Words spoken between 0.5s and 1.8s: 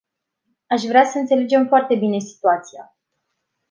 Aș vrea să înțelegem